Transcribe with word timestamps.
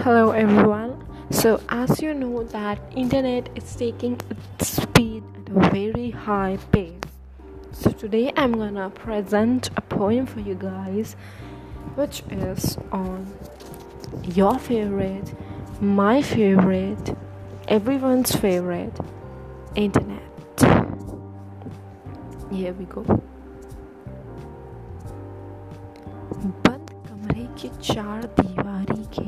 hello 0.00 0.30
everyone 0.30 1.04
so 1.30 1.60
as 1.68 2.00
you 2.00 2.14
know 2.14 2.42
that 2.44 2.78
internet 2.96 3.48
is 3.54 3.74
taking 3.76 4.18
its 4.30 4.68
speed 4.68 5.22
at 5.36 5.48
a 5.56 5.68
very 5.70 6.10
high 6.10 6.56
pace 6.72 6.94
so 7.72 7.90
today 7.90 8.32
i'm 8.36 8.52
gonna 8.52 8.88
present 8.90 9.68
a 9.76 9.80
poem 9.82 10.24
for 10.26 10.40
you 10.40 10.54
guys 10.54 11.14
which 11.94 12.22
is 12.30 12.78
on 12.90 13.26
your 14.34 14.58
favorite 14.58 15.34
my 15.80 16.22
favorite 16.22 17.14
everyone's 17.68 18.34
favorite 18.34 18.98
internet 19.74 20.22
here 22.50 22.72
we 22.72 22.84
go 22.86 23.04
बंद 26.66 26.90
कमरे 27.08 27.44
की 27.58 27.68
चार 27.82 28.24
दीवारी 28.40 29.04
के 29.18 29.24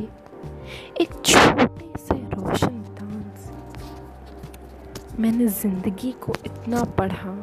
एक 1.01 1.13
छोटे 1.25 1.91
से 1.99 2.15
रोशन 2.35 2.81
दान 2.99 3.23
से 3.37 5.21
मैंने 5.21 5.47
ज़िंदगी 5.47 6.11
को 6.11 6.33
इतना 6.45 6.83
पढ़ा, 6.83 7.35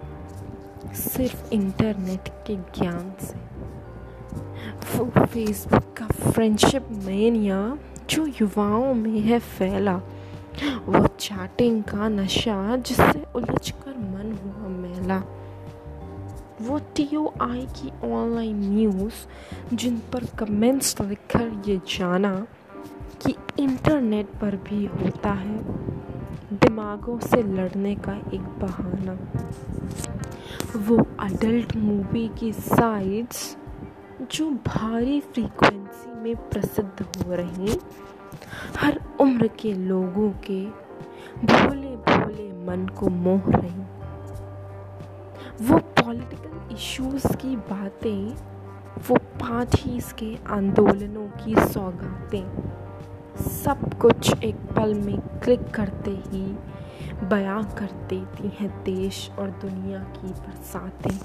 सिर्फ़ 0.95 1.53
इंटरनेट 1.53 2.29
के 2.47 2.57
ज्ञान 2.57 3.13
से। 3.21 3.39
वो 4.97 5.05
फेसबुक 5.27 5.95
का 5.97 6.07
फ्रेंडशिप 6.07 6.89
मेनिया 6.91 7.79
जो 8.11 8.27
युवाओं 8.27 8.95
में 8.95 9.21
है 9.21 9.39
फैला। 9.39 9.97
वो 10.87 11.07
चैटिंग 11.07 11.83
का 11.83 12.09
नशा 12.09 12.77
जिससे 12.77 13.27
उलझ 13.35 13.71
कर 13.71 13.99
मन 13.99 14.39
हुआ 14.45 14.69
मेला। 14.69 15.23
वो 16.61 16.79
टी 16.97 17.05
आई 17.43 17.67
की 17.77 17.91
ऑनलाइन 18.13 18.57
न्यूज़ 18.75 19.77
जिन 19.77 19.97
पर 20.13 20.25
कमेंट्स 20.39 21.01
लिखकर 21.01 21.63
ये 21.67 21.77
जाना। 21.89 22.47
इंटरनेट 23.63 24.27
पर 24.27 24.57
भी 24.57 24.87
होता 24.87 25.31
है। 25.31 25.59
दिमागों 26.53 27.19
से 27.19 27.43
लड़ने 27.43 27.95
का 27.95 28.13
एक 28.13 28.41
बहाना। 28.41 29.13
वो 30.77 31.07
अडल्ट 31.21 31.77
मूवी 31.77 32.29
की 32.29 32.53
साइट्स 32.53 33.57
जो 34.33 34.51
भारी 34.51 35.21
फ्रीक्वेंसी 35.21 36.21
में 36.21 36.37
प्रसिद्ध 36.37 37.03
हो 37.03 37.35
रही, 37.35 37.79
हर 38.77 39.01
उम्र 39.21 39.47
के 39.47 39.75
लोगों 39.75 40.31
के 40.31 40.67
भोले 41.47 41.97
भोले 41.97 42.53
मन 42.67 42.89
को 42.89 43.09
मोह 43.09 43.43
रही। 43.49 43.83
वो 45.67 45.79
पॉलिटिकल 45.79 46.75
इश्यूज़ 46.75 47.37
की 47.37 47.57
बातें, 47.57 48.35
वो 49.09 49.17
पार्टीज़ 49.17 50.15
के 50.15 50.39
आंदोलनों 50.47 51.27
की 51.27 51.55
सौगातें। 51.73 52.45
सब 53.41 53.99
कुछ 53.99 54.43
एक 54.43 54.57
पल 54.57 54.95
में 54.95 55.19
क्लिक 55.21 55.71
करते 55.71 56.11
ही, 56.11 56.43
बयां 57.27 57.63
कर 57.65 57.91
देती 58.09 58.49
हैं 58.61 58.83
देश 58.85 59.31
और 59.39 59.51
दुनिया 59.51 59.99
की 59.99 60.27
बरसातें। 60.27 61.19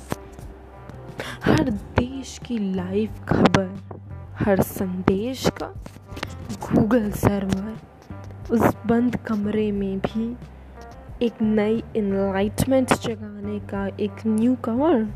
हर 1.44 1.70
देश 1.70 2.40
की 2.46 2.74
लाइव 2.76 3.10
खबर, 3.30 3.80
हर 4.40 4.62
संदेश 4.62 5.50
का 5.50 5.68
गूगल 6.52 7.12
सर्वर 7.12 7.78
उस 8.52 8.76
बंद 8.86 9.16
कमरे 9.16 9.72
में 9.72 10.00
भी 10.00 10.38
एक 11.22 11.42
नई 11.42 11.84
इनलाइटमेंट 11.96 12.94
जगाने 12.94 13.60
का 13.60 13.88
एक 13.88 14.26
न्यू 14.28 14.56
कवर 14.56 15.08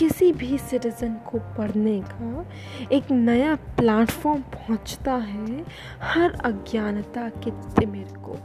किसी 0.00 0.30
भी 0.32 0.56
सिटीज़न 0.58 1.14
को 1.26 1.38
पढ़ने 1.56 2.00
का 2.04 2.44
एक 2.92 3.10
नया 3.10 3.54
प्लेटफॉर्म 3.78 4.42
पहुँचता 4.42 5.14
है 5.14 5.64
हर 6.02 6.32
अज्ञानता 6.44 7.28
के 7.44 7.50
तिमिर 7.50 8.14
को। 8.18 8.36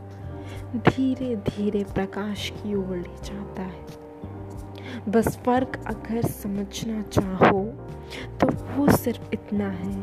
धीरे 0.90 1.36
धीरे 1.36 1.84
प्रकाश 1.84 2.50
की 2.50 2.76
ओर 2.76 2.96
ले 2.98 3.16
जाता 3.24 3.62
है। 3.62 3.86
बस 5.10 5.38
फ़र्क 5.38 5.82
अगर 5.88 6.22
समझना 6.22 7.02
चाहो 7.02 7.62
तो 8.42 8.48
वो 8.48 8.92
सिर्फ़ 8.98 9.34
इतना 9.34 9.70
है 9.70 9.96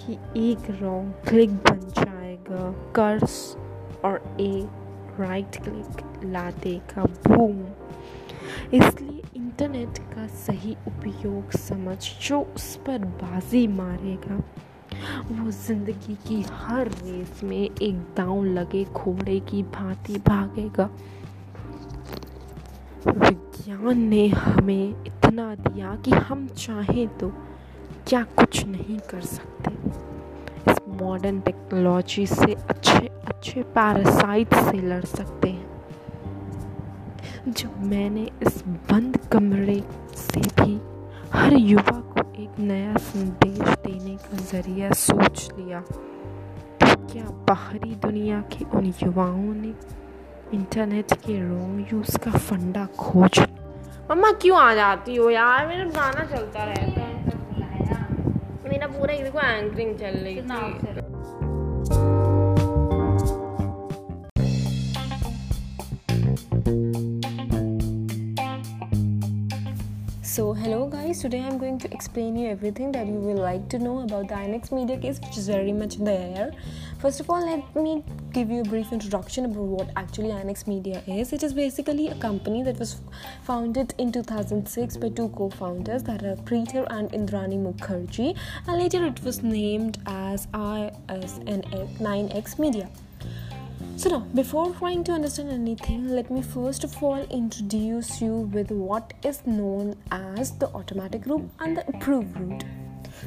कि 0.00 0.18
एक 0.48 0.70
रॉन्ग 0.82 1.12
क्लिक 1.28 1.50
बन 1.50 1.80
जाएगा 1.98 2.70
कर्स 2.96 3.56
और 4.04 4.36
एक 4.40 5.16
राइट 5.20 5.62
क्लिक 5.62 6.24
ला 6.24 6.50
देगा 6.50 7.04
बूम 7.28 7.64
इसलिए 8.74 9.19
इंटरनेट 9.60 9.98
का 10.12 10.26
सही 10.26 10.72
उपयोग 10.88 11.50
समझ 11.52 11.96
जो 12.26 12.40
उस 12.56 12.74
पर 12.76 12.98
बाजी 13.20 13.66
मारेगा, 13.68 14.36
वो 15.30 15.50
ज़िंदगी 15.50 16.14
की 16.28 16.40
हर 16.52 16.88
रेस 16.88 17.40
में 17.44 17.58
एक 17.58 17.96
दांव 18.16 18.44
लगे 18.46 18.84
घोड़े 18.84 19.38
की 19.50 19.62
भांति 19.74 20.16
भागेगा। 20.28 20.88
विज्ञान 23.06 23.98
ने 24.00 24.26
हमें 24.28 25.04
इतना 25.06 25.54
दिया 25.56 25.94
कि 26.04 26.10
हम 26.10 26.46
चाहें 26.56 27.06
तो 27.18 27.28
क्या 28.08 28.22
कुछ 28.38 28.64
नहीं 28.66 28.98
कर 29.10 29.20
सकते। 29.28 29.74
इस 30.70 30.78
मॉडर्न 31.02 31.40
टेक्नोलॉजी 31.40 32.26
से 32.26 32.54
अच्छे 32.54 33.06
अच्छे 33.26 33.62
पैरासाइट 33.76 34.54
से 34.54 34.80
लड़ 34.80 35.04
सकते 35.06 35.48
हैं। 35.48 35.59
जब 37.48 37.82
मैंने 37.82 38.22
इस 38.42 38.62
बंद 38.90 39.16
कमरे 39.32 39.82
से 40.14 40.40
भी 40.40 40.80
हर 41.32 41.52
युवा 41.52 42.00
को 42.12 42.42
एक 42.42 42.58
नया 42.58 42.96
संदेश 42.96 43.58
देने 43.58 44.16
का 44.16 44.36
ज़रिया 44.36 44.90
सोच 44.92 45.48
लिया। 45.58 45.80
तो 46.80 47.06
क्या 47.12 47.24
बाहरी 47.48 47.94
दुनिया 47.94 48.40
के 48.52 48.64
उन 48.78 48.92
युवाओं 49.02 49.54
ने 49.54 49.74
इंटरनेट 50.54 51.12
के 51.12 51.40
रॉन्ग 51.40 51.92
यूज़ 51.92 52.18
का 52.18 52.30
फंडा 52.30 52.86
खोज 52.98 53.40
मम्मा 54.10 54.32
क्यों 54.32 54.58
आ 54.58 54.74
जाती 54.74 55.16
हो 55.16 55.30
यार? 55.30 55.66
मेरा 55.66 55.84
गाना 55.84 56.24
चलता 56.24 56.64
रहता 56.64 57.00
है। 57.00 57.24
मेरा 58.70 58.86
पूरा 58.86 59.14
देखो 59.14 59.40
एंकरिंग 59.40 59.96
चल 59.98 60.16
रही 60.16 60.36
थी। 60.36 61.09
Hello 70.62 70.86
guys, 70.86 71.22
today 71.22 71.40
I'm 71.40 71.56
going 71.56 71.78
to 71.78 71.90
explain 71.90 72.36
you 72.36 72.50
everything 72.50 72.92
that 72.92 73.06
you 73.06 73.14
will 73.14 73.38
like 73.38 73.70
to 73.70 73.78
know 73.78 74.00
about 74.00 74.28
the 74.28 74.34
INX 74.34 74.70
Media 74.70 74.98
case 74.98 75.18
which 75.18 75.38
is 75.38 75.48
very 75.48 75.72
much 75.72 75.96
there. 75.96 76.52
First 76.98 77.18
of 77.18 77.30
all, 77.30 77.46
let 77.46 77.74
me 77.74 78.04
give 78.34 78.50
you 78.50 78.60
a 78.60 78.64
brief 78.64 78.92
introduction 78.92 79.46
about 79.46 79.64
what 79.64 79.88
actually 79.96 80.28
INX 80.28 80.66
Media 80.66 81.02
is. 81.06 81.32
It 81.32 81.42
is 81.42 81.54
basically 81.54 82.08
a 82.08 82.14
company 82.16 82.62
that 82.64 82.78
was 82.78 83.00
founded 83.42 83.94
in 83.96 84.12
2006 84.12 84.98
by 84.98 85.08
two 85.08 85.30
co-founders 85.30 86.02
that 86.02 86.22
are 86.24 86.36
Peter 86.44 86.86
and 86.90 87.10
Indrani 87.10 87.58
Mukherjee 87.58 88.36
and 88.66 88.76
later 88.76 89.06
it 89.06 89.22
was 89.22 89.42
named 89.42 89.96
as 90.04 90.46
ISN9X 90.48 92.58
Media. 92.58 92.90
So 94.00 94.08
now, 94.08 94.20
before 94.34 94.72
trying 94.76 95.04
to 95.04 95.12
understand 95.12 95.50
anything, 95.50 96.08
let 96.08 96.30
me 96.30 96.40
first 96.40 96.84
of 96.84 97.02
all 97.02 97.20
introduce 97.24 98.22
you 98.22 98.48
with 98.54 98.70
what 98.70 99.12
is 99.22 99.46
known 99.46 99.94
as 100.10 100.52
the 100.52 100.68
automatic 100.68 101.26
route 101.26 101.50
and 101.58 101.76
the 101.76 101.86
approved 101.86 102.34
route. 102.40 102.64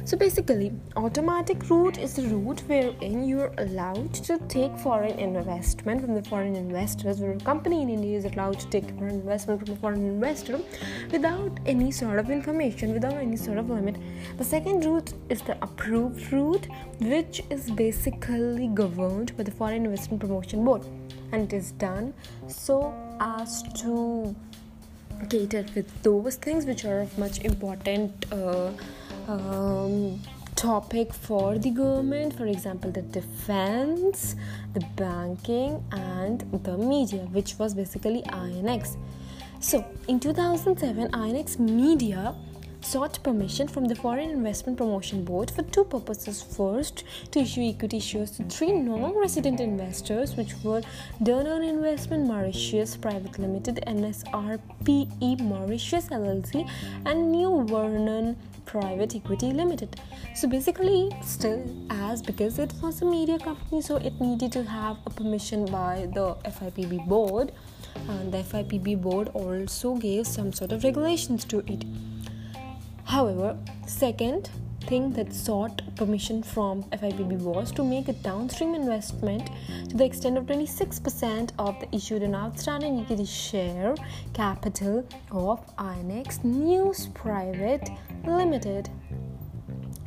So 0.04 0.16
basically, 0.16 0.72
automatic 0.96 1.68
route 1.70 1.98
is 1.98 2.14
the 2.14 2.22
route 2.28 2.62
wherein 2.66 3.24
you 3.24 3.40
are 3.40 3.52
allowed 3.58 4.12
to 4.14 4.38
take 4.48 4.76
foreign 4.78 5.18
investment 5.18 6.00
from 6.00 6.14
the 6.14 6.22
foreign 6.22 6.56
investors, 6.56 7.20
where 7.20 7.32
a 7.32 7.40
company 7.40 7.82
in 7.82 7.88
India 7.88 8.18
is 8.18 8.24
allowed 8.24 8.58
to 8.60 8.66
take 8.68 8.88
foreign 8.98 9.14
investment 9.14 9.64
from 9.64 9.74
a 9.74 9.76
foreign 9.76 10.04
investor 10.06 10.60
without 11.10 11.58
any 11.66 11.90
sort 11.90 12.18
of 12.18 12.30
information, 12.30 12.92
without 12.92 13.14
any 13.14 13.36
sort 13.36 13.58
of 13.58 13.70
limit. 13.70 13.96
The 14.36 14.44
second 14.44 14.84
route 14.84 15.12
is 15.28 15.42
the 15.42 15.56
approved 15.62 16.32
route, 16.32 16.66
which 17.00 17.42
is 17.50 17.70
basically 17.70 18.68
governed 18.68 19.36
by 19.36 19.44
the 19.44 19.50
Foreign 19.50 19.84
Investment 19.84 20.20
Promotion 20.20 20.64
Board, 20.64 20.84
and 21.32 21.52
it 21.52 21.56
is 21.56 21.72
done 21.72 22.14
so 22.48 22.94
as 23.20 23.62
to 23.80 24.34
cater 25.30 25.64
with 25.74 26.02
those 26.02 26.36
things 26.36 26.66
which 26.66 26.84
are 26.84 27.00
of 27.00 27.18
much 27.18 27.40
important. 27.40 28.26
Uh, 28.32 28.70
um, 29.28 30.20
topic 30.54 31.12
for 31.12 31.58
the 31.58 31.70
government 31.70 32.34
for 32.36 32.46
example 32.46 32.90
the 32.90 33.02
defense 33.02 34.36
the 34.72 34.80
banking 34.96 35.82
and 35.92 36.40
the 36.64 36.78
media 36.78 37.20
which 37.32 37.58
was 37.58 37.74
basically 37.74 38.22
inx 38.22 38.96
so 39.60 39.84
in 40.08 40.20
2007 40.20 41.12
inx 41.14 41.58
media 41.58 42.34
sought 42.84 43.18
permission 43.22 43.66
from 43.66 43.86
the 43.86 43.94
Foreign 43.94 44.30
Investment 44.30 44.76
Promotion 44.76 45.24
Board 45.24 45.50
for 45.50 45.62
two 45.62 45.84
purposes. 45.84 46.42
First, 46.42 47.04
to 47.30 47.40
issue 47.40 47.62
equity 47.62 47.98
shares 47.98 48.32
to 48.32 48.44
three 48.44 48.72
non 48.72 49.16
resident 49.16 49.60
investors, 49.60 50.36
which 50.36 50.54
were 50.62 50.82
Dunearn 51.22 51.64
Investment 51.66 52.26
Mauritius 52.26 52.96
Private 52.96 53.38
Limited, 53.38 53.82
NSRPE 53.86 55.40
Mauritius 55.40 56.08
LLC, 56.08 56.68
and 57.06 57.32
New 57.32 57.64
Vernon 57.66 58.36
Private 58.66 59.16
Equity 59.16 59.52
Limited. 59.52 60.00
So 60.34 60.46
basically, 60.46 61.10
still 61.22 61.64
as 61.90 62.20
because 62.20 62.58
it 62.58 62.72
was 62.82 63.00
a 63.00 63.06
media 63.06 63.38
company, 63.38 63.80
so 63.80 63.96
it 63.96 64.20
needed 64.20 64.52
to 64.52 64.64
have 64.64 64.98
a 65.06 65.10
permission 65.10 65.64
by 65.66 66.08
the 66.12 66.34
FIPB 66.44 67.08
board, 67.08 67.52
and 68.08 68.32
the 68.32 68.38
FIPB 68.38 69.00
board 69.00 69.30
also 69.32 69.94
gave 69.94 70.26
some 70.26 70.52
sort 70.52 70.72
of 70.72 70.84
regulations 70.84 71.44
to 71.46 71.60
it. 71.66 71.84
However, 73.04 73.56
second 73.86 74.50
thing 74.86 75.12
that 75.12 75.32
sought 75.32 75.82
permission 75.96 76.42
from 76.42 76.82
FIPB 76.84 77.38
was 77.38 77.72
to 77.72 77.84
make 77.84 78.08
a 78.08 78.12
downstream 78.12 78.74
investment 78.74 79.48
to 79.88 79.96
the 79.96 80.04
extent 80.04 80.36
of 80.36 80.44
26% 80.44 81.52
of 81.58 81.80
the 81.80 81.94
issued 81.94 82.22
and 82.22 82.34
outstanding 82.34 83.00
equity 83.00 83.24
share 83.24 83.94
capital 84.32 85.06
of 85.30 85.76
INX 85.76 86.44
News 86.44 87.08
Private 87.14 87.88
Limited. 88.26 88.90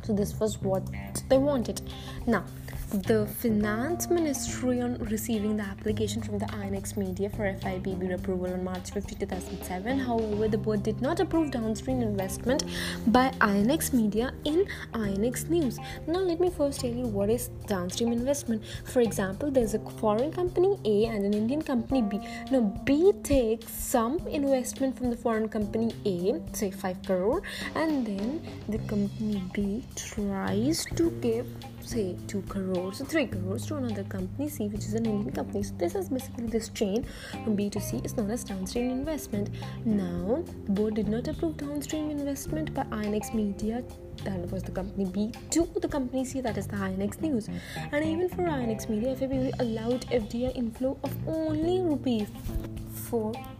So 0.02 0.12
this 0.12 0.38
was 0.38 0.60
what 0.62 0.82
they 1.28 1.38
wanted. 1.38 1.80
Now, 2.26 2.44
the 2.92 3.26
Finance 3.26 4.08
Ministry 4.08 4.80
on 4.80 4.96
receiving 5.10 5.58
the 5.58 5.62
application 5.62 6.22
from 6.22 6.38
the 6.38 6.46
INX 6.46 6.96
Media 6.96 7.28
for 7.28 7.42
FIPB 7.42 8.14
approval 8.14 8.50
on 8.50 8.64
March 8.64 8.92
50, 8.92 9.14
2007. 9.14 9.98
However, 9.98 10.48
the 10.48 10.56
board 10.56 10.82
did 10.82 11.02
not 11.02 11.20
approve 11.20 11.50
downstream 11.50 12.00
investment 12.00 12.64
by 13.08 13.30
INX 13.40 13.92
Media 13.92 14.32
in 14.44 14.66
INX 14.94 15.50
News. 15.50 15.78
Now, 16.06 16.20
let 16.20 16.40
me 16.40 16.48
first 16.48 16.80
tell 16.80 16.90
you 16.90 17.06
what 17.06 17.28
is 17.28 17.48
downstream 17.66 18.10
investment. 18.10 18.62
For 18.84 19.00
example, 19.00 19.50
there's 19.50 19.74
a 19.74 19.80
foreign 20.00 20.32
company 20.32 20.78
A 20.86 21.04
and 21.12 21.26
an 21.26 21.34
Indian 21.34 21.60
company 21.60 22.00
B. 22.00 22.20
Now, 22.50 22.60
B 22.86 23.12
takes 23.22 23.70
some 23.70 24.18
investment 24.28 24.96
from 24.96 25.10
the 25.10 25.16
foreign 25.16 25.50
company 25.50 25.92
A, 26.06 26.40
say 26.54 26.70
5 26.70 27.02
crore, 27.04 27.42
and 27.74 28.06
then 28.06 28.40
the 28.66 28.78
company 28.78 29.42
B 29.52 29.84
tries 29.94 30.86
to 30.96 31.10
give 31.20 31.46
say 31.88 32.16
2 32.26 32.42
crores 32.42 33.00
or 33.00 33.04
3 33.04 33.26
crores 33.26 33.66
to 33.66 33.76
another 33.76 34.04
company 34.04 34.48
C 34.48 34.68
which 34.68 34.84
is 34.84 34.94
an 34.94 35.06
Indian 35.06 35.32
company. 35.32 35.62
So 35.62 35.74
this 35.78 35.94
is 35.94 36.08
basically 36.08 36.46
this 36.46 36.68
chain 36.68 37.06
from 37.44 37.56
B 37.56 37.70
to 37.70 37.80
C. 37.80 38.00
Is 38.04 38.16
known 38.16 38.30
as 38.30 38.44
downstream 38.44 38.90
investment. 38.90 39.50
Now 39.84 40.44
the 40.66 40.72
board 40.72 40.94
did 40.94 41.08
not 41.08 41.28
approve 41.28 41.56
downstream 41.56 42.10
investment 42.10 42.74
by 42.74 42.84
INX 42.84 43.34
Media. 43.34 43.82
That 44.24 44.50
was 44.50 44.62
the 44.62 44.72
company 44.72 45.06
B 45.06 45.32
to 45.50 45.66
the 45.80 45.88
company 45.88 46.24
C 46.24 46.40
that 46.40 46.58
is 46.58 46.66
the 46.66 46.76
INX 46.76 47.20
News. 47.20 47.48
And 47.92 48.04
even 48.04 48.28
for 48.28 48.42
INX 48.42 48.88
Media 48.88 49.14
FIPB 49.14 49.60
allowed 49.60 50.02
FDI 50.06 50.56
inflow 50.56 50.98
of 51.02 51.16
only 51.26 51.80
rupees 51.80 52.28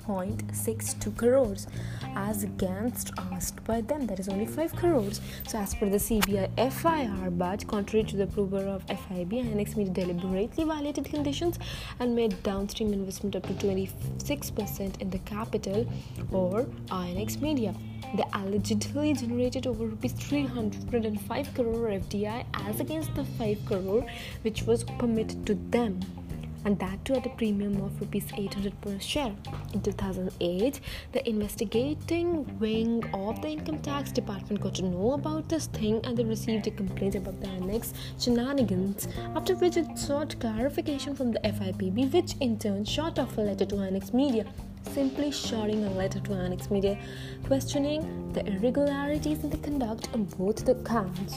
4.62 0.09 1.17
crores 1.17 1.67
as 2.17 2.43
against 2.43 3.13
asked 3.31 3.63
by 3.65 3.83
them 3.83 4.07
that 4.07 4.19
is 4.19 4.29
only 4.29 4.47
5 4.47 4.75
crores. 4.75 5.21
So 5.47 5.59
as 5.59 5.75
per 5.75 5.89
the 5.91 5.99
CBI 5.99 6.49
FIR 6.73 7.31
but 7.31 7.67
contrary 7.69 8.05
to 8.07 8.17
the 8.17 8.23
approval 8.23 8.69
of 8.69 8.83
FIB 8.85 9.33
INX 9.33 9.77
Media 9.77 9.93
deliberately 9.93 10.65
violated 10.65 11.05
conditions 11.05 11.59
and 12.01 12.17
made 12.17 12.43
downstream 12.43 12.95
investment 12.95 13.37
up 13.37 13.47
to 13.47 13.53
26% 13.53 15.01
in 15.03 15.11
the 15.11 15.19
capital 15.19 15.87
or 16.33 16.65
INX 16.89 17.41
Media. 17.43 17.75
They 18.17 18.25
allegedly 18.33 19.13
generated 19.13 19.67
over 19.67 19.85
rupees 19.85 20.13
305 20.13 21.55
crore 21.55 21.91
FDI 21.91 22.47
as 22.55 22.81
against 22.81 23.15
the 23.15 23.25
5 23.25 23.59
crore 23.67 24.07
which 24.41 24.63
was 24.63 24.85
permitted 24.85 25.45
to 25.47 25.55
them 25.55 26.01
and 26.65 26.79
that 26.79 27.05
too 27.05 27.15
at 27.15 27.27
a 27.27 27.31
premium 27.31 27.81
of 27.83 28.01
rupees 28.01 28.27
800 28.37 28.81
per 28.81 28.99
share. 28.99 29.35
In 29.73 29.81
2008, 29.81 30.81
the 31.13 31.29
investigating 31.29 32.59
wing 32.59 33.05
of 33.13 33.41
the 33.43 33.49
income 33.49 33.79
tax 33.81 34.13
department 34.13 34.61
got 34.61 34.75
to 34.77 34.83
know 34.83 35.13
about 35.13 35.49
this 35.49 35.67
thing 35.67 36.01
and 36.05 36.17
they 36.17 36.25
received 36.25 36.67
a 36.67 36.71
complaint 36.71 37.15
about 37.15 37.41
the 37.41 37.47
INX 37.47 37.93
shenanigans, 38.19 39.09
after 39.35 39.55
which 39.55 39.77
it 39.77 39.99
sought 39.99 40.39
clarification 40.41 41.15
from 41.15 41.33
the 41.33 41.41
FIPB, 41.41 42.13
which 42.13 42.35
in 42.41 42.59
turn 42.59 42.85
shot 42.85 43.19
off 43.19 43.39
a 43.39 43.41
letter 43.41 43.67
to 43.67 43.77
INX 43.77 44.13
Media 44.13 44.45
simply 44.93 45.31
shouting 45.31 45.85
a 45.85 45.91
letter 45.91 46.21
to 46.21 46.31
INX 46.31 46.71
Media 46.71 46.99
questioning 47.47 48.33
the 48.33 48.47
irregularities 48.47 49.45
in 49.45 49.51
the 49.51 49.59
conduct 49.59 50.09
on 50.15 50.25
both 50.25 50.65
the 50.65 50.75
counts. 50.85 51.37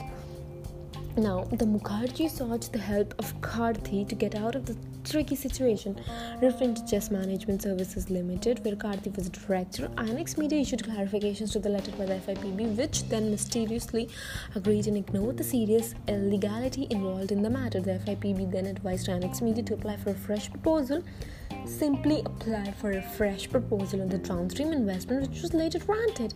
Now, 1.18 1.44
the 1.44 1.66
Mukherjee 1.66 2.30
sought 2.30 2.72
the 2.72 2.80
help 2.80 3.14
of 3.20 3.40
Karthi 3.42 4.08
to 4.08 4.16
get 4.16 4.34
out 4.34 4.56
of 4.56 4.66
the 4.66 4.78
tricky 5.04 5.36
situation. 5.36 6.00
Referring 6.42 6.74
to 6.76 6.86
Chess 6.86 7.12
Management 7.12 7.62
Services 7.62 8.10
Limited, 8.10 8.64
where 8.64 8.78
Karthi 8.78 9.14
was 9.14 9.28
a 9.28 9.30
director, 9.30 9.90
INX 9.98 10.38
Media 10.38 10.62
issued 10.62 10.84
clarifications 10.84 11.52
to 11.52 11.60
the 11.60 11.68
letter 11.68 11.92
by 11.92 12.06
the 12.06 12.14
FIPB, 12.14 12.78
which 12.78 13.04
then 13.10 13.30
mysteriously 13.30 14.08
agreed 14.56 14.88
and 14.88 14.96
ignored 14.96 15.38
the 15.38 15.44
serious 15.44 15.96
illegality 16.08 16.88
involved 16.90 17.34
in 17.34 17.42
the 17.42 17.50
matter. 17.50 17.82
The 17.82 18.00
FIPB 18.06 18.50
then 18.50 18.68
advised 18.68 19.08
INX 19.08 19.42
Media 19.42 19.64
to 19.64 19.74
apply 19.74 19.98
for 19.98 20.12
a 20.12 20.16
fresh 20.16 20.50
proposal 20.50 21.04
simply 21.66 22.22
apply 22.26 22.72
for 22.72 22.92
a 22.92 23.02
fresh 23.02 23.50
proposal 23.50 24.02
on 24.02 24.10
the 24.10 24.18
downstream 24.18 24.72
investment, 24.72 25.30
which 25.30 25.42
was 25.42 25.54
later 25.54 25.80
granted. 25.80 26.34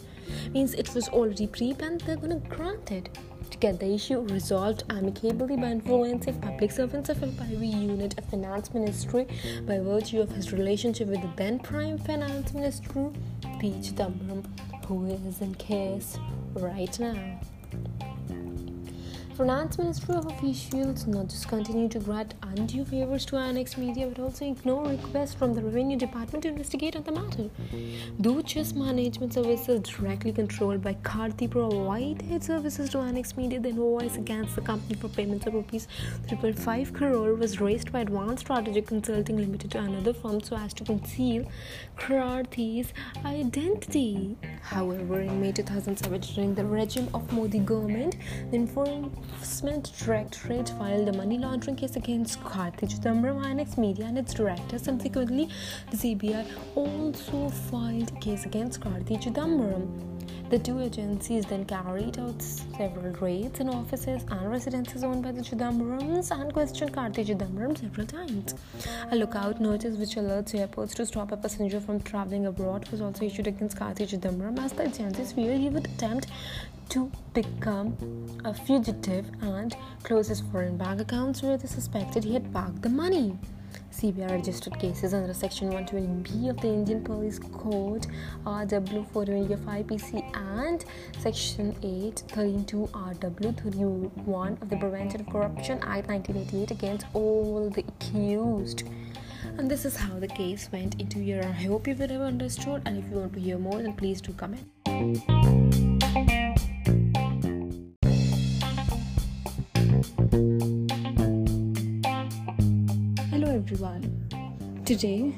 Means 0.51 0.73
it 0.73 0.93
was 0.93 1.07
already 1.09 1.47
pre-planned, 1.47 2.01
they're 2.01 2.17
gonna 2.17 2.39
grant 2.39 2.91
it 2.91 3.17
get 3.65 3.79
the 3.79 3.91
issue 3.91 4.19
resolved 4.27 4.83
amicably 4.91 5.57
by 5.57 5.71
influencing 5.71 6.39
public 6.39 6.71
servants 6.71 7.09
of 7.09 7.17
FIPB 7.17 7.81
unit 7.81 8.15
of 8.19 8.25
finance 8.25 8.71
ministry 8.75 9.25
by 9.65 9.79
virtue 9.79 10.21
of 10.21 10.29
his 10.29 10.53
relationship 10.53 11.07
with 11.07 11.19
the 11.23 11.31
then 11.35 11.57
prime 11.57 11.97
finance 11.97 12.53
minister 12.53 13.09
P. 13.59 13.73
Who 14.87 15.05
is 15.07 15.41
in 15.41 15.55
case 15.55 16.15
right 16.53 16.99
now. 16.99 17.39
Finance 19.37 19.77
Ministry 19.77 20.15
of 20.15 20.27
officials 20.27 21.07
not 21.07 21.27
just 21.27 21.49
continue 21.49 21.89
to 21.89 21.99
grant 21.99 22.33
undue 22.41 22.85
favors 22.85 23.25
to 23.25 23.35
INX 23.35 23.77
Media 23.77 24.07
but 24.07 24.17
also 24.17 24.45
ignore 24.45 24.87
requests 24.87 25.33
from 25.33 25.53
the 25.53 25.61
Revenue 25.61 25.97
Department 25.97 26.43
to 26.43 26.47
investigate 26.47 26.95
on 26.95 27.03
the 27.03 27.11
matter. 27.11 27.49
Though 28.17 28.41
Management 28.75 29.33
Services 29.33 29.81
directly 29.81 30.31
controlled 30.31 30.81
by 30.81 30.93
Karthi 31.03 31.49
provided 31.49 32.45
services 32.45 32.89
to 32.91 32.99
INX 32.99 33.35
Media, 33.35 33.59
the 33.59 33.69
invoice 33.69 34.15
against 34.15 34.55
the 34.55 34.61
company 34.61 34.95
for 34.95 35.09
payments 35.09 35.45
of 35.45 35.53
rupees 35.53 35.89
3.5 36.27 36.93
crore 36.93 37.35
was 37.35 37.59
raised 37.59 37.91
by 37.91 37.99
Advantage 37.99 38.39
Strategic 38.39 38.87
Consulting 38.87 39.35
Limited 39.35 39.71
to 39.71 39.79
another 39.79 40.13
firm 40.13 40.39
so 40.39 40.55
as 40.55 40.73
to 40.75 40.85
conceal 40.85 41.45
Karthi's 41.97 42.93
identity. 43.25 44.37
However, 44.61 45.19
in 45.19 45.41
May 45.41 45.51
2007, 45.51 46.21
during 46.21 46.55
the 46.55 46.63
regime 46.63 47.09
of 47.13 47.29
Modi 47.33 47.59
government, 47.59 48.15
the 48.49 48.55
Enforcement 49.31 49.91
Directorate 49.97 50.69
filed 50.69 51.07
a 51.09 51.13
money 51.13 51.37
laundering 51.39 51.75
case 51.75 51.95
against 51.95 52.39
Karthi 52.41 52.87
Chidambaram, 52.87 53.43
INX 53.43 53.77
Media, 53.77 54.05
and 54.05 54.17
its 54.17 54.33
director. 54.33 54.77
Subsequently, 54.77 55.49
the 55.89 55.97
CBI 55.97 56.45
also 56.75 57.49
filed 57.49 58.11
a 58.11 58.19
case 58.19 58.45
against 58.45 58.81
Karthi 58.81 59.21
Chidambaram. 59.21 60.14
The 60.47 60.59
two 60.59 60.79
agencies 60.79 61.43
then 61.47 61.65
carried 61.65 62.19
out 62.19 62.39
several 62.39 63.11
raids 63.13 63.59
in 63.59 63.67
offices 63.67 64.23
and 64.29 64.51
residences 64.51 65.03
owned 65.03 65.23
by 65.23 65.31
the 65.31 65.41
Chidambarams 65.41 66.29
and 66.29 66.53
questioned 66.53 66.93
Karthi 66.93 67.25
Chidambaram 67.25 67.75
several 67.75 68.05
times. 68.05 68.53
A 69.11 69.15
lookout 69.15 69.59
notice 69.59 69.97
which 69.97 70.15
alerts 70.15 70.53
airports 70.53 70.93
to 70.95 71.05
stop 71.07 71.31
a 71.31 71.37
passenger 71.37 71.79
from 71.79 71.99
traveling 72.01 72.45
abroad 72.45 72.87
was 72.89 73.01
also 73.01 73.25
issued 73.25 73.47
against 73.47 73.77
Karthi 73.77 74.07
Chidambaram 74.07 74.59
as 74.59 74.71
the 74.73 74.83
agencies 74.83 75.33
feared 75.33 75.59
he 75.59 75.69
would 75.69 75.87
attempt 75.87 76.27
to 76.89 77.11
become 77.33 77.97
a 78.45 78.53
fugitive 78.53 79.25
and 79.41 79.75
close 80.03 80.27
his 80.27 80.41
foreign 80.41 80.77
bank 80.77 81.01
accounts 81.01 81.41
where 81.41 81.57
they 81.57 81.67
suspected 81.67 82.23
he 82.23 82.33
had 82.33 82.53
parked 82.53 82.83
the 82.83 82.89
money. 82.89 83.35
CBI 83.95 84.29
registered 84.29 84.77
cases 84.77 85.13
under 85.13 85.33
Section 85.33 85.71
120B 85.71 86.49
of 86.49 86.57
the 86.59 86.67
Indian 86.67 87.01
Police 87.01 87.39
Code, 87.39 88.07
RW 88.45 89.09
425 89.13 89.87
PC, 89.87 90.35
and 90.35 90.83
Section 91.19 91.73
8, 91.81 92.23
32 92.27 92.89
RW 92.91 93.57
31 93.63 94.57
of 94.61 94.69
the 94.69 94.75
Prevention 94.75 95.21
of 95.21 95.29
Corruption 95.29 95.77
Act 95.83 96.09
1988 96.09 96.71
against 96.71 97.05
all 97.13 97.69
the 97.69 97.85
accused. 97.87 98.83
And 99.57 99.71
this 99.71 99.85
is 99.85 99.95
how 99.95 100.19
the 100.19 100.27
case 100.27 100.67
went 100.73 100.99
into 100.99 101.19
your. 101.19 101.41
I 101.41 101.53
hope 101.53 101.87
you 101.87 101.95
would 101.95 102.11
have 102.11 102.21
understood, 102.21 102.81
and 102.85 102.97
if 102.97 103.09
you 103.09 103.17
want 103.17 103.33
to 103.33 103.39
hear 103.39 103.57
more, 103.57 103.81
then 103.81 103.93
please 103.93 104.19
do 104.19 104.33
comment. 104.33 105.94
Everyone. 113.75 114.83
Today 114.85 115.35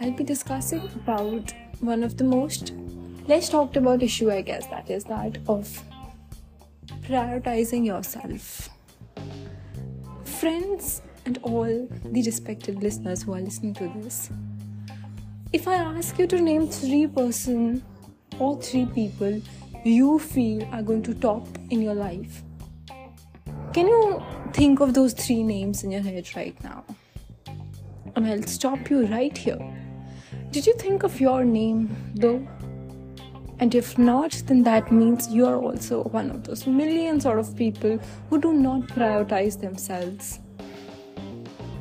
I'll 0.00 0.12
be 0.12 0.22
discussing 0.22 0.88
about 0.94 1.52
one 1.80 2.04
of 2.04 2.16
the 2.16 2.22
most 2.22 2.72
let's 3.26 3.48
talk 3.48 3.74
about 3.76 4.02
issue 4.02 4.30
i 4.30 4.40
guess 4.40 4.66
that 4.68 4.88
is 4.88 5.04
that 5.04 5.38
of 5.48 5.82
prioritizing 7.06 7.84
yourself 7.86 8.68
friends 10.24 11.02
and 11.24 11.38
all 11.42 11.88
the 12.04 12.22
respected 12.22 12.82
listeners 12.82 13.22
who 13.22 13.34
are 13.34 13.40
listening 13.40 13.74
to 13.74 13.88
this 13.96 14.30
if 15.52 15.68
i 15.68 15.74
ask 15.74 16.18
you 16.18 16.26
to 16.26 16.40
name 16.40 16.68
three 16.68 17.06
person 17.06 17.82
or 18.38 18.60
three 18.62 18.86
people 18.86 19.40
you 19.84 20.18
feel 20.18 20.64
are 20.72 20.82
going 20.82 21.02
to 21.02 21.14
top 21.14 21.46
in 21.70 21.82
your 21.82 21.94
life 21.94 22.42
can 23.72 23.86
you 23.86 24.22
think 24.52 24.80
of 24.80 24.94
those 24.94 25.12
three 25.12 25.42
names 25.42 25.84
in 25.84 25.90
your 25.90 26.02
head 26.02 26.26
right 26.34 26.64
now 26.64 26.84
and 28.18 28.28
i'll 28.34 28.48
stop 28.58 28.90
you 28.90 29.06
right 29.06 29.38
here 29.46 29.58
did 30.50 30.66
you 30.66 30.74
think 30.84 31.02
of 31.10 31.20
your 31.20 31.44
name 31.44 31.88
though 32.14 32.40
and 33.60 33.74
if 33.74 33.98
not, 33.98 34.40
then 34.46 34.62
that 34.62 34.92
means 34.92 35.28
you 35.28 35.44
are 35.44 35.56
also 35.56 36.04
one 36.04 36.30
of 36.30 36.44
those 36.44 36.66
millions 36.66 37.24
sort 37.24 37.40
of 37.40 37.56
people 37.56 37.98
who 38.30 38.40
do 38.40 38.52
not 38.52 38.82
prioritize 38.82 39.60
themselves 39.60 40.38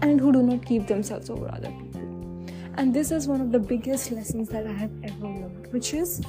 and 0.01 0.19
who 0.19 0.31
do 0.31 0.41
not 0.41 0.65
keep 0.65 0.87
themselves 0.87 1.29
over 1.29 1.47
other 1.49 1.69
people. 1.69 2.45
And 2.77 2.93
this 2.93 3.11
is 3.11 3.27
one 3.27 3.41
of 3.41 3.51
the 3.51 3.59
biggest 3.59 4.11
lessons 4.11 4.49
that 4.49 4.65
I 4.65 4.73
have 4.73 4.91
ever 5.03 5.27
learned, 5.27 5.71
which 5.71 5.93
is 5.93 6.21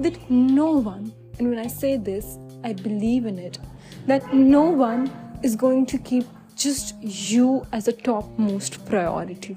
that 0.00 0.30
no 0.30 0.72
one, 0.72 1.12
and 1.38 1.48
when 1.48 1.58
I 1.58 1.68
say 1.68 1.96
this, 1.96 2.38
I 2.64 2.72
believe 2.72 3.26
in 3.26 3.38
it, 3.38 3.58
that 4.06 4.34
no 4.34 4.62
one 4.62 5.10
is 5.44 5.54
going 5.54 5.86
to 5.86 5.98
keep 5.98 6.26
just 6.56 6.94
you 7.02 7.66
as 7.72 7.88
a 7.88 7.92
topmost 7.92 8.84
priority. 8.86 9.56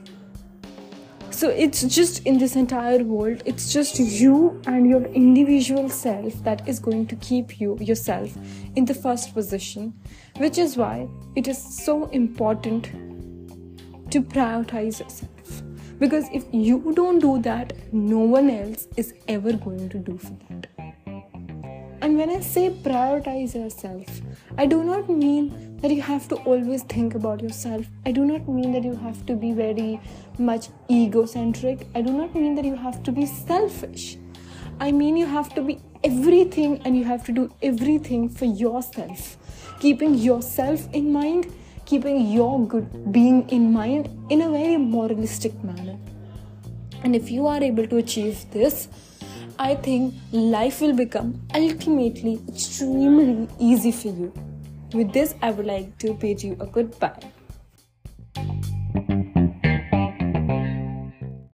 So 1.34 1.50
it's 1.50 1.82
just 1.84 2.26
in 2.28 2.38
this 2.38 2.56
entire 2.56 3.04
world 3.04 3.42
it's 3.46 3.74
just 3.74 4.00
you 4.00 4.62
and 4.68 4.88
your 4.88 5.04
individual 5.06 5.90
self 5.90 6.44
that 6.44 6.68
is 6.68 6.80
going 6.80 7.08
to 7.08 7.16
keep 7.16 7.60
you 7.60 7.76
yourself 7.82 8.38
in 8.76 8.86
the 8.86 8.94
first 8.94 9.34
position 9.34 9.94
which 10.38 10.60
is 10.60 10.78
why 10.78 11.08
it 11.36 11.48
is 11.48 11.58
so 11.58 12.06
important 12.10 12.86
to 14.12 14.22
prioritize 14.22 15.00
yourself. 15.00 15.64
Because 15.98 16.26
if 16.32 16.46
you 16.52 16.94
don't 16.96 17.18
do 17.18 17.42
that 17.42 17.74
no 17.92 18.20
one 18.20 18.52
else 18.52 18.88
is 18.96 19.16
ever 19.28 19.54
going 19.54 19.90
to 19.90 19.98
do 19.98 20.18
for 20.20 20.38
that. 20.50 20.68
And 22.02 22.18
when 22.18 22.30
I 22.30 22.42
say 22.42 22.70
prioritize 22.70 23.56
yourself, 23.56 24.06
I 24.58 24.66
do 24.66 24.84
not 24.84 25.10
mean 25.10 25.73
that 25.84 25.92
you 25.92 26.02
have 26.02 26.30
to 26.30 26.36
always 26.50 26.82
think 26.84 27.14
about 27.14 27.42
yourself. 27.42 27.86
I 28.06 28.14
do 28.14 28.24
not 28.26 28.48
mean 28.48 28.72
that 28.72 28.86
you 28.86 28.96
have 28.96 29.26
to 29.26 29.36
be 29.36 29.52
very 29.52 30.00
much 30.40 30.70
egocentric. 30.90 31.88
I 31.94 32.02
do 32.02 32.14
not 32.14 32.34
mean 32.34 32.56
that 32.56 32.64
you 32.64 32.78
have 32.78 33.04
to 33.04 33.12
be 33.12 33.26
selfish. 33.26 34.16
I 34.80 34.94
mean 34.94 35.18
you 35.18 35.26
have 35.26 35.54
to 35.56 35.62
be 35.62 35.82
everything 36.02 36.80
and 36.86 36.98
you 36.98 37.04
have 37.04 37.26
to 37.26 37.34
do 37.34 37.52
everything 37.62 38.30
for 38.30 38.46
yourself. 38.46 39.36
Keeping 39.82 40.16
yourself 40.16 40.88
in 40.94 41.12
mind, 41.12 41.52
keeping 41.86 42.32
your 42.32 42.66
good 42.66 43.12
being 43.12 43.50
in 43.50 43.74
mind 43.74 44.10
in 44.30 44.44
a 44.44 44.50
very 44.50 44.78
moralistic 44.78 45.62
manner. 45.66 45.98
And 47.04 47.14
if 47.14 47.30
you 47.30 47.46
are 47.48 47.62
able 47.62 47.88
to 47.88 47.98
achieve 47.98 48.50
this, 48.52 48.88
I 49.60 49.76
think 49.76 50.14
life 50.32 50.80
will 50.80 50.96
become 50.96 51.42
ultimately 51.54 52.40
extremely 52.48 53.50
easy 53.60 53.92
for 53.92 54.08
you. 54.08 54.53
With 54.94 55.12
this, 55.12 55.34
I 55.42 55.50
would 55.50 55.66
like 55.66 55.98
to 56.00 56.14
bid 56.14 56.44
you 56.44 56.56
a 56.60 56.68
goodbye. 56.68 57.32